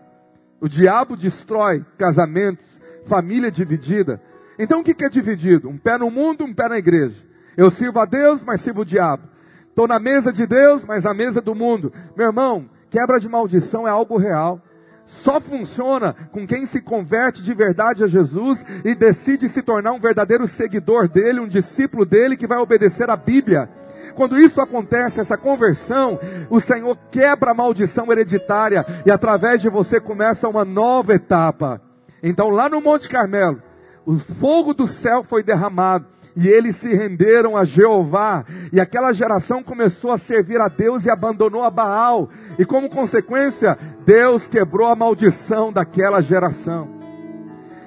[0.61, 2.65] O diabo destrói casamentos,
[3.07, 4.21] família dividida.
[4.59, 5.69] Então o que é dividido?
[5.69, 7.26] Um pé no mundo, um pé na igreja.
[7.57, 9.25] Eu sirvo a Deus, mas sirvo o diabo.
[9.69, 11.93] Estou na mesa de Deus, mas na mesa do mundo.
[12.17, 14.61] Meu irmão, quebra de maldição é algo real
[15.07, 20.01] só funciona com quem se converte de verdade a Jesus e decide se tornar um
[20.01, 23.69] verdadeiro seguidor dele, um discípulo dele que vai obedecer a Bíblia.
[24.15, 30.01] Quando isso acontece, essa conversão, o Senhor quebra a maldição hereditária e através de você
[30.01, 31.81] começa uma nova etapa.
[32.23, 33.63] Então, lá no Monte Carmelo,
[34.05, 39.63] o fogo do céu foi derramado e eles se renderam a Jeová, e aquela geração
[39.63, 44.95] começou a servir a Deus e abandonou a Baal, e como consequência, Deus quebrou a
[44.95, 46.91] maldição daquela geração.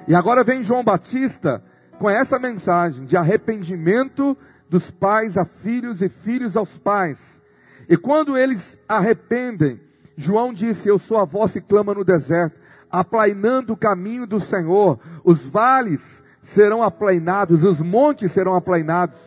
[0.08, 1.62] E agora vem João Batista
[1.98, 4.36] com essa mensagem de arrependimento
[4.68, 7.20] dos pais a filhos e filhos aos pais.
[7.88, 9.80] E quando eles arrependem,
[10.16, 12.58] João disse: Eu sou a voz que clama no deserto,
[12.90, 19.18] aplainando o caminho do Senhor, os vales serão aplainados, os montes serão aplainados,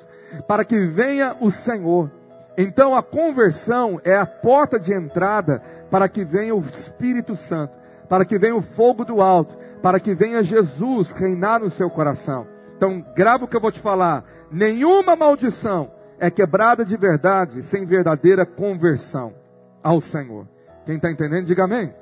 [0.48, 2.12] para que venha o Senhor.
[2.58, 7.78] Então a conversão é a porta de entrada para que venha o Espírito Santo,
[8.10, 12.48] para que venha o fogo do alto, para que venha Jesus reinar no seu coração.
[12.76, 14.26] Então, grava o que eu vou te falar.
[14.52, 19.34] Nenhuma maldição é quebrada de verdade sem verdadeira conversão
[19.82, 20.48] ao Senhor.
[20.86, 21.94] Quem está entendendo, diga amém.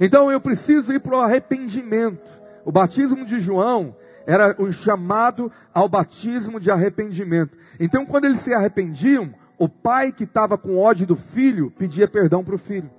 [0.00, 2.33] Então eu preciso ir para o arrependimento.
[2.64, 3.94] O batismo de João
[4.26, 7.56] era o chamado ao batismo de arrependimento.
[7.78, 12.42] Então, quando eles se arrependiam, o pai que estava com ódio do filho pedia perdão
[12.42, 12.90] para o filho,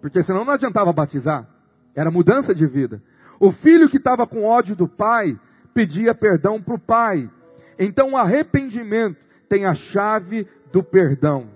[0.00, 1.48] porque senão não adiantava batizar,
[1.94, 3.02] era mudança de vida.
[3.38, 5.38] O filho que estava com ódio do pai
[5.72, 7.30] pedia perdão para o pai.
[7.78, 9.16] Então, o arrependimento
[9.48, 11.48] tem a chave do perdão.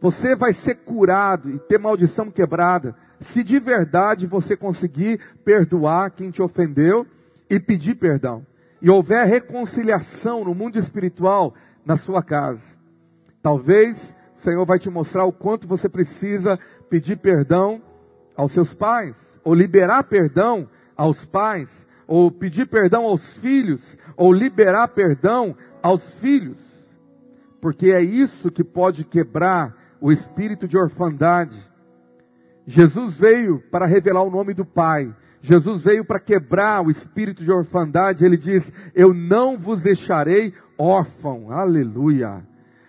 [0.00, 6.30] Você vai ser curado e ter maldição quebrada se de verdade você conseguir perdoar quem
[6.30, 7.06] te ofendeu
[7.48, 8.46] e pedir perdão.
[8.80, 12.62] E houver reconciliação no mundo espiritual na sua casa.
[13.42, 16.58] Talvez o Senhor vai te mostrar o quanto você precisa
[16.88, 17.82] pedir perdão
[18.36, 21.68] aos seus pais, ou liberar perdão aos pais,
[22.06, 26.58] ou pedir perdão aos filhos, ou liberar perdão aos filhos.
[27.60, 31.58] Porque é isso que pode quebrar o espírito de orfandade.
[32.66, 35.14] Jesus veio para revelar o nome do Pai.
[35.40, 38.24] Jesus veio para quebrar o espírito de orfandade.
[38.24, 41.52] Ele diz: Eu não vos deixarei órfão.
[41.52, 42.42] Aleluia.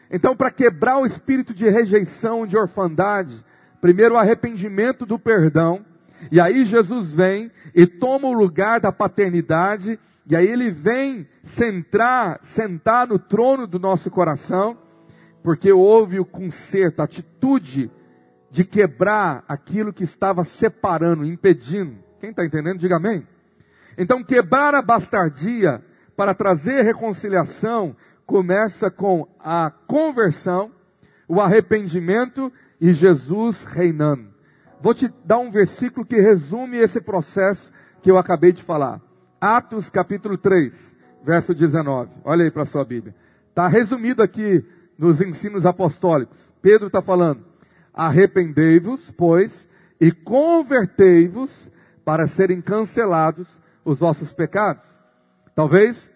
[0.10, 3.44] Então, para quebrar o espírito de rejeição, de orfandade,
[3.82, 5.86] primeiro o arrependimento do perdão.
[6.32, 10.00] E aí Jesus vem e toma o lugar da paternidade.
[10.26, 14.78] E aí ele vem centrar, sentar no trono do nosso coração,
[15.44, 17.92] porque houve o conserto, a atitude
[18.50, 21.98] de quebrar aquilo que estava separando, impedindo.
[22.20, 23.28] Quem está entendendo, diga amém.
[23.98, 25.84] Então, quebrar a bastardia
[26.16, 30.72] para trazer reconciliação começa com a conversão,
[31.28, 34.34] o arrependimento e Jesus reinando.
[34.82, 39.02] Vou te dar um versículo que resume esse processo que eu acabei de falar.
[39.40, 42.12] Atos capítulo 3, verso 19.
[42.24, 43.16] Olha aí para a sua Bíblia.
[43.50, 44.66] Está resumido aqui
[44.98, 46.38] nos ensinos apostólicos.
[46.62, 47.46] Pedro está falando:
[47.96, 49.66] arrependei-vos, pois,
[50.00, 51.72] e convertei-vos
[52.04, 53.48] para serem cancelados
[53.86, 54.84] os vossos pecados.
[55.56, 56.12] Talvez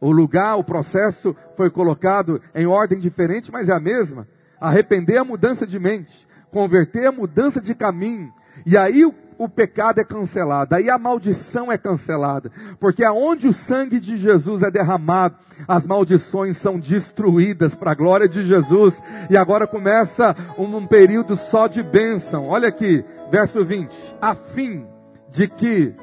[0.00, 4.26] o lugar, o processo foi colocado em ordem diferente, mas é a mesma.
[4.60, 8.32] Arrepender a mudança de mente, converter a mudança de caminho.
[8.66, 13.54] E aí o o pecado é cancelado, aí a maldição é cancelada, porque aonde o
[13.54, 15.34] sangue de Jesus é derramado,
[15.66, 21.36] as maldições são destruídas para a glória de Jesus, e agora começa um, um período
[21.36, 22.48] só de bênção.
[22.48, 24.84] Olha aqui, verso 20: a fim
[25.30, 25.94] de que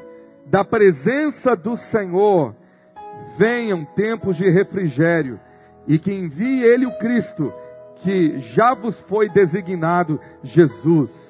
[0.47, 2.55] da presença do Senhor
[3.37, 5.39] venham tempos de refrigério,
[5.85, 7.53] e que envie Ele o Cristo,
[7.97, 11.26] que já vos foi designado Jesus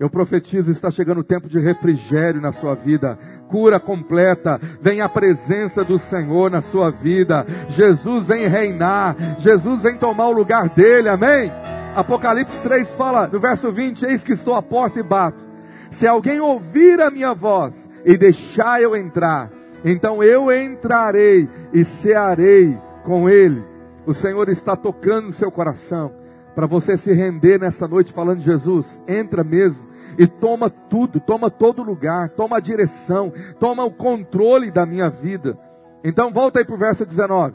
[0.00, 5.08] eu profetizo, está chegando o tempo de refrigério na sua vida, cura completa, vem a
[5.08, 7.46] presença do Senhor na sua vida.
[7.68, 11.52] Jesus vem reinar, Jesus vem tomar o lugar dele, amém?
[11.94, 15.44] Apocalipse 3 fala, no verso 20: Eis que estou à porta e bato.
[15.90, 17.74] Se alguém ouvir a minha voz
[18.04, 19.50] e deixar eu entrar,
[19.84, 23.62] então eu entrarei e cearei com ele.
[24.06, 26.21] O Senhor está tocando no seu coração
[26.54, 29.86] para você se render nessa noite falando: Jesus, entra mesmo
[30.18, 35.58] e toma tudo, toma todo lugar, toma a direção, toma o controle da minha vida.
[36.04, 37.54] Então volta aí para o verso 19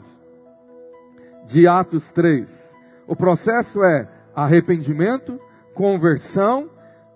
[1.44, 2.48] de Atos 3.
[3.06, 5.40] O processo é arrependimento,
[5.74, 6.68] conversão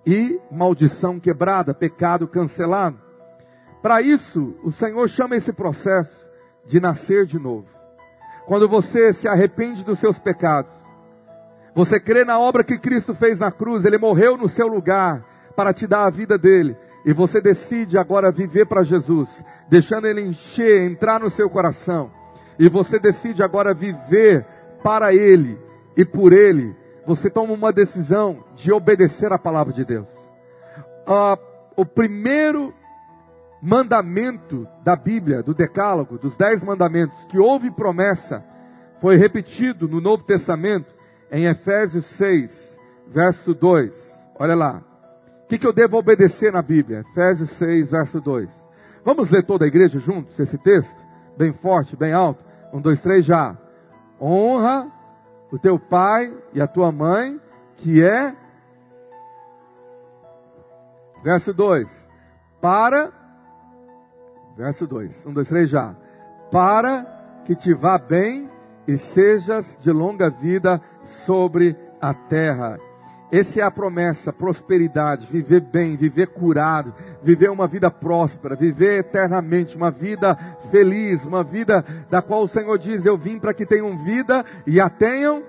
[0.06, 2.98] e maldição quebrada, pecado cancelado.
[3.82, 6.26] Para isso, o Senhor chama esse processo
[6.64, 7.66] de nascer de novo.
[8.46, 10.72] Quando você se arrepende dos seus pecados,
[11.74, 15.24] você crê na obra que Cristo fez na cruz, Ele morreu no seu lugar,
[15.56, 16.76] para te dar a vida dele.
[17.04, 19.28] E você decide agora viver para Jesus,
[19.68, 22.10] deixando ele encher, entrar no seu coração.
[22.58, 24.46] E você decide agora viver
[24.82, 25.58] para ele
[25.96, 26.76] e por ele.
[27.06, 30.06] Você toma uma decisão de obedecer a palavra de Deus.
[31.06, 31.36] Ah,
[31.76, 32.72] o primeiro
[33.60, 38.44] mandamento da Bíblia, do Decálogo, dos Dez Mandamentos, que houve promessa,
[39.00, 40.94] foi repetido no Novo Testamento,
[41.32, 42.78] em Efésios 6,
[43.08, 43.90] verso 2.
[44.38, 44.82] Olha lá.
[45.44, 47.00] O que, que eu devo obedecer na Bíblia?
[47.00, 48.48] Efésios 6, verso 2.
[49.04, 51.02] Vamos ler toda a igreja juntos esse texto?
[51.36, 52.44] Bem forte, bem alto.
[52.72, 53.56] Um, dois, três, já.
[54.20, 54.86] Honra
[55.50, 57.40] o teu pai e a tua mãe,
[57.76, 58.36] que é.
[61.24, 62.10] Verso 2.
[62.60, 63.12] Para
[64.56, 65.26] Verso 2.
[65.26, 65.94] 1, 2, 3 já.
[66.50, 67.04] Para
[67.44, 68.50] que te vá bem
[68.86, 72.78] e sejas de longa vida sobre a terra.
[73.30, 79.74] Essa é a promessa, prosperidade, viver bem, viver curado, viver uma vida próspera, viver eternamente,
[79.74, 80.36] uma vida
[80.70, 84.78] feliz, uma vida da qual o Senhor diz: Eu vim para que tenham vida e
[84.78, 85.42] a tenham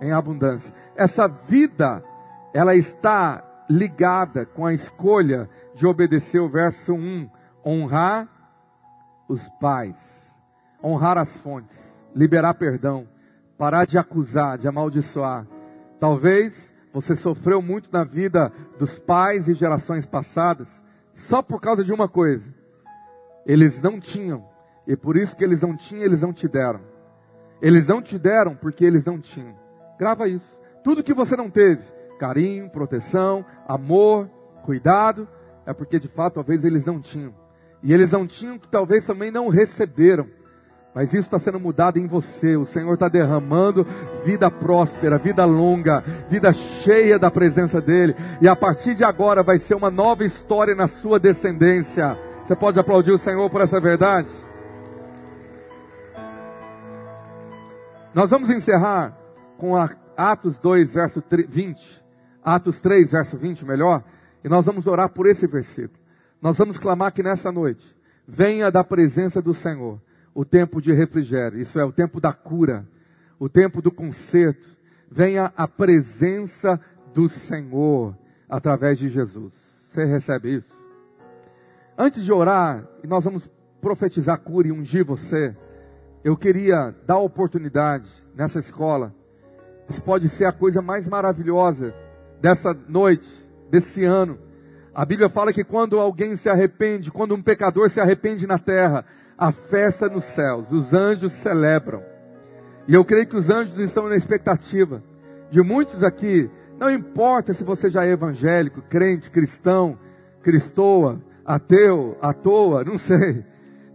[0.00, 0.74] em abundância.
[0.96, 2.02] Essa vida,
[2.52, 7.30] ela está ligada com a escolha de obedecer o verso 1
[7.64, 8.28] honrar
[9.28, 9.96] os pais,
[10.82, 11.78] honrar as fontes,
[12.14, 13.06] liberar perdão,
[13.62, 15.46] parar de acusar, de amaldiçoar.
[16.00, 20.68] Talvez você sofreu muito na vida dos pais e gerações passadas,
[21.14, 22.52] só por causa de uma coisa:
[23.46, 24.44] eles não tinham,
[24.84, 26.80] e por isso que eles não tinham, eles não te deram.
[27.60, 29.54] Eles não te deram porque eles não tinham.
[29.96, 30.58] Grava isso.
[30.82, 31.84] Tudo que você não teve,
[32.18, 34.28] carinho, proteção, amor,
[34.64, 35.28] cuidado,
[35.64, 37.32] é porque de fato talvez eles não tinham.
[37.80, 40.26] E eles não tinham, que talvez também não receberam.
[40.94, 42.54] Mas isso está sendo mudado em você.
[42.56, 43.86] O Senhor está derramando
[44.24, 48.14] vida próspera, vida longa, vida cheia da presença dEle.
[48.42, 52.18] E a partir de agora vai ser uma nova história na sua descendência.
[52.44, 54.28] Você pode aplaudir o Senhor por essa verdade?
[58.12, 59.16] Nós vamos encerrar
[59.56, 59.74] com
[60.14, 62.02] Atos 2, verso 20.
[62.44, 64.04] Atos 3, verso 20, melhor.
[64.44, 65.98] E nós vamos orar por esse versículo.
[66.42, 67.96] Nós vamos clamar que nessa noite
[68.28, 69.98] venha da presença do Senhor
[70.34, 72.86] o tempo de refrigério, isso é, o tempo da cura,
[73.38, 74.70] o tempo do conserto.
[75.10, 76.80] Venha a presença
[77.12, 78.16] do Senhor
[78.48, 79.52] através de Jesus.
[79.88, 80.74] Você recebe isso?
[81.98, 83.48] Antes de orar, e nós vamos
[83.80, 85.54] profetizar cura e ungir você,
[86.24, 89.14] eu queria dar oportunidade nessa escola.
[89.88, 91.94] Isso pode ser a coisa mais maravilhosa
[92.40, 93.28] dessa noite,
[93.70, 94.38] desse ano
[94.94, 99.06] a Bíblia fala que quando alguém se arrepende, quando um pecador se arrepende na terra,
[99.42, 102.00] a festa nos céus, os anjos celebram.
[102.86, 105.02] E eu creio que os anjos estão na expectativa
[105.50, 109.98] de muitos aqui, não importa se você já é evangélico, crente, cristão,
[110.44, 113.44] cristoa, ateu, à toa, não sei.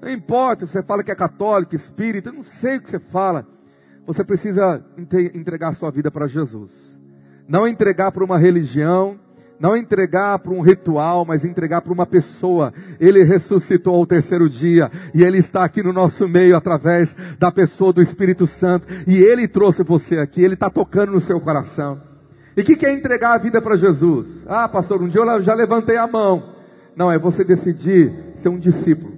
[0.02, 3.48] Não importa se você fala que é católico, espírita, não sei o que você fala.
[4.06, 4.86] Você precisa
[5.34, 6.72] entregar sua vida para Jesus.
[7.48, 9.18] Não entregar para uma religião,
[9.60, 12.74] não entregar para um ritual, mas entregar para uma pessoa.
[13.00, 17.92] Ele ressuscitou ao terceiro dia e ele está aqui no nosso meio através da pessoa
[17.92, 18.88] do Espírito Santo.
[19.08, 22.02] E ele trouxe você aqui, ele está tocando no seu coração.
[22.56, 24.28] E o que, que é entregar a vida para Jesus?
[24.48, 26.56] Ah, pastor, um dia eu já levantei a mão.
[26.96, 29.14] Não, é você decidir ser um discípulo,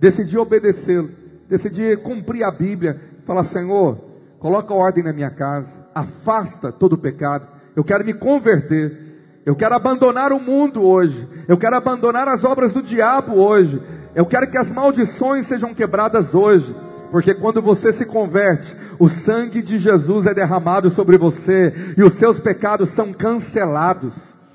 [0.00, 1.08] decidir obedecê-lo,
[1.48, 3.96] decidir cumprir a Bíblia, falar: Senhor,
[4.40, 7.46] coloca ordem na minha casa, afasta todo o pecado,
[7.76, 9.05] eu quero me converter.
[9.46, 11.24] Eu quero abandonar o mundo hoje.
[11.46, 13.80] Eu quero abandonar as obras do diabo hoje.
[14.12, 16.74] Eu quero que as maldições sejam quebradas hoje.
[17.12, 22.14] Porque quando você se converte, o sangue de Jesus é derramado sobre você e os
[22.14, 24.12] seus pecados são cancelados.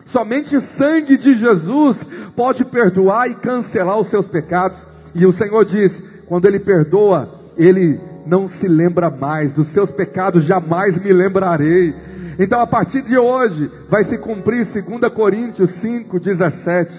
[0.07, 4.77] Somente o sangue de Jesus pode perdoar e cancelar os seus pecados.
[5.15, 10.43] E o Senhor diz: quando Ele perdoa, Ele não se lembra mais, dos seus pecados
[10.43, 11.95] jamais me lembrarei.
[12.41, 16.91] Então, a partir de hoje, vai se cumprir 2 Coríntios 5, 17.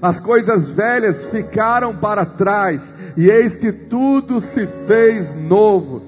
[0.00, 2.80] As coisas velhas ficaram para trás,
[3.16, 6.00] e eis que tudo se fez novo.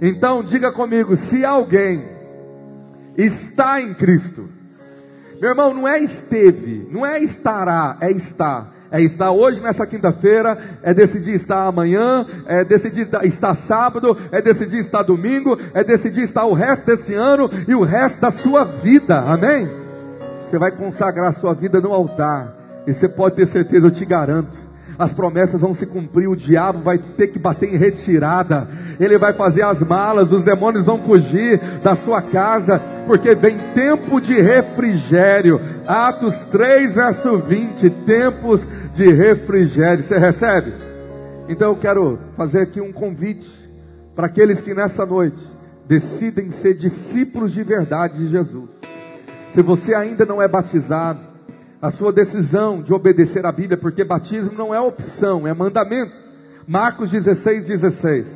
[0.00, 2.04] Então, diga comigo: se alguém
[3.16, 4.48] está em Cristo,
[5.40, 10.58] meu irmão, não é esteve, não é estará, é estar é estar hoje nessa quinta-feira,
[10.82, 16.44] é decidir estar amanhã, é decidir estar sábado, é decidir estar domingo, é decidir estar
[16.44, 19.66] o resto desse ano e o resto da sua vida, amém?
[20.44, 22.54] Você vai consagrar sua vida no altar,
[22.86, 24.62] e você pode ter certeza, eu te garanto,
[24.98, 28.68] as promessas vão se cumprir, o diabo vai ter que bater em retirada,
[29.00, 34.20] ele vai fazer as malas, os demônios vão fugir da sua casa, porque vem tempo
[34.20, 35.60] de refrigério.
[35.86, 38.60] Atos 3, verso 20, tempos
[38.92, 40.04] de refrigério.
[40.04, 40.72] Você recebe?
[41.48, 43.50] Então eu quero fazer aqui um convite
[44.14, 45.42] para aqueles que nessa noite
[45.86, 48.70] decidem ser discípulos de verdade de Jesus.
[49.50, 51.20] Se você ainda não é batizado,
[51.80, 56.12] a sua decisão de obedecer à Bíblia, porque batismo não é opção, é mandamento.
[56.66, 58.26] Marcos 16, 16.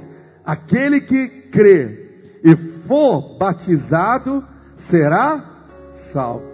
[0.45, 2.07] Aquele que crê
[2.43, 4.45] e for batizado
[4.77, 5.43] será
[6.13, 6.45] salvo.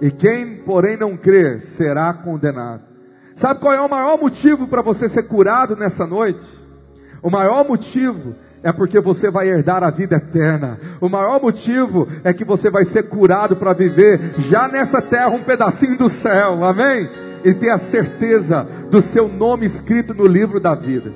[0.00, 2.95] E quem, porém, não crer será condenado.
[3.36, 6.40] Sabe qual é o maior motivo para você ser curado nessa noite?
[7.22, 10.78] O maior motivo é porque você vai herdar a vida eterna.
[11.02, 15.42] O maior motivo é que você vai ser curado para viver já nessa terra um
[15.42, 17.10] pedacinho do céu, amém?
[17.44, 21.12] E ter a certeza do seu nome escrito no livro da vida.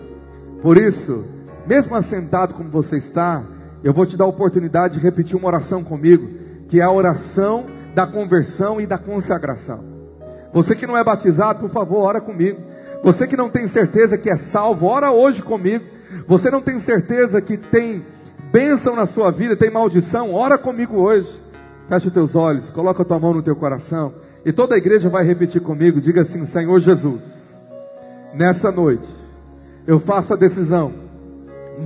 [0.60, 1.24] Por isso,
[1.66, 3.42] mesmo assentado como você está,
[3.82, 6.28] eu vou te dar a oportunidade de repetir uma oração comigo,
[6.68, 7.64] que é a oração
[7.94, 9.99] da conversão e da consagração.
[10.52, 12.60] Você que não é batizado, por favor, ora comigo.
[13.02, 15.84] Você que não tem certeza que é salvo, ora hoje comigo.
[16.26, 18.04] Você não tem certeza que tem
[18.50, 21.28] bênção na sua vida, tem maldição, ora comigo hoje.
[21.88, 24.12] Feche os teus olhos, coloca a tua mão no teu coração.
[24.44, 27.20] E toda a igreja vai repetir comigo, diga assim, Senhor Jesus,
[28.34, 29.06] nessa noite,
[29.86, 30.92] eu faço a decisão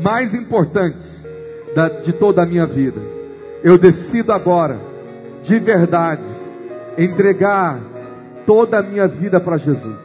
[0.02, 1.04] mais importante
[1.74, 3.00] da, de toda a minha vida.
[3.62, 4.78] Eu decido agora,
[5.42, 6.22] de verdade,
[6.96, 7.80] entregar
[8.46, 9.96] toda a minha vida para Jesus.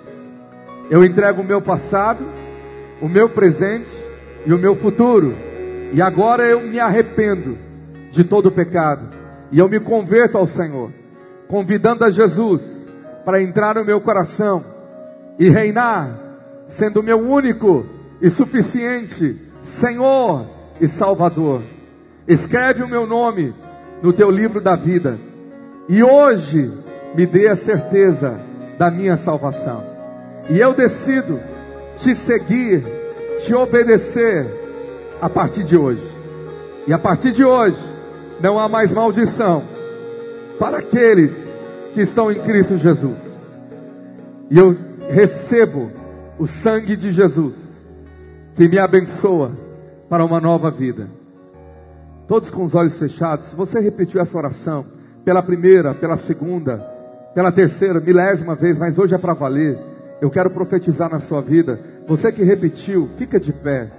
[0.89, 2.25] Eu entrego o meu passado,
[3.01, 3.89] o meu presente
[4.45, 5.35] e o meu futuro.
[5.93, 7.57] E agora eu me arrependo
[8.11, 9.07] de todo o pecado.
[9.51, 10.91] E eu me converto ao Senhor,
[11.47, 12.61] convidando a Jesus
[13.25, 14.63] para entrar no meu coração
[15.37, 16.19] e reinar,
[16.67, 17.85] sendo meu único
[18.21, 20.45] e suficiente Senhor
[20.79, 21.61] e Salvador.
[22.27, 23.53] Escreve o meu nome
[24.01, 25.19] no teu livro da vida.
[25.87, 26.71] E hoje
[27.15, 28.39] me dê a certeza
[28.77, 29.83] da minha salvação.
[30.49, 31.39] E eu decido
[31.97, 32.83] te seguir,
[33.45, 34.47] te obedecer
[35.21, 36.03] a partir de hoje.
[36.87, 37.77] E a partir de hoje,
[38.41, 39.63] não há mais maldição
[40.57, 41.33] para aqueles
[41.93, 43.17] que estão em Cristo Jesus.
[44.49, 44.75] E eu
[45.09, 45.91] recebo
[46.39, 47.53] o sangue de Jesus,
[48.55, 49.51] que me abençoa
[50.09, 51.07] para uma nova vida.
[52.27, 54.85] Todos com os olhos fechados, você repetiu essa oração
[55.25, 56.98] pela primeira, pela segunda,
[57.33, 59.77] pela terceira, milésima vez, mas hoje é para valer.
[60.21, 61.79] Eu quero profetizar na sua vida.
[62.07, 63.89] Você que repetiu, fica de pé.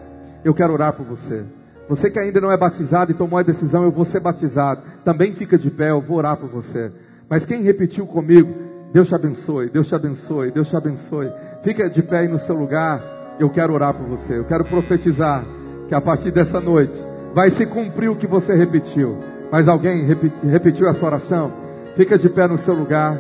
[0.45, 1.45] Eu quero orar por você.
[1.89, 4.83] Você que ainda não é batizado e tomou a decisão, eu vou ser batizado.
[5.05, 6.93] Também fica de pé, eu vou orar por você.
[7.29, 8.53] Mas quem repetiu comigo,
[8.93, 11.31] Deus te abençoe, Deus te abençoe, Deus te abençoe.
[11.63, 13.37] Fica de pé aí no seu lugar.
[13.39, 14.39] Eu quero orar por você.
[14.39, 15.45] Eu quero profetizar
[15.89, 16.97] que a partir dessa noite
[17.35, 19.17] vai se cumprir o que você repetiu.
[19.51, 20.07] Mas alguém
[20.45, 21.70] repetiu essa oração?
[21.97, 23.17] Fica de pé no seu lugar.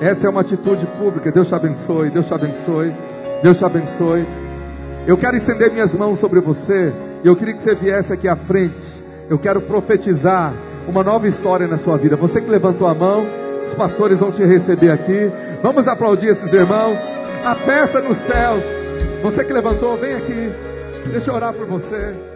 [0.00, 1.30] Essa é uma atitude pública.
[1.30, 2.94] Deus te abençoe, Deus te abençoe,
[3.42, 4.26] Deus te abençoe.
[5.06, 6.92] Eu quero estender minhas mãos sobre você.
[7.22, 8.80] E eu queria que você viesse aqui à frente.
[9.28, 10.54] Eu quero profetizar
[10.88, 12.16] uma nova história na sua vida.
[12.16, 13.26] Você que levantou a mão,
[13.66, 15.30] os pastores vão te receber aqui.
[15.62, 16.98] Vamos aplaudir esses irmãos.
[17.44, 18.64] A festa nos céus.
[19.22, 20.52] Você que levantou, vem aqui.
[21.10, 22.29] Deixa eu orar por você.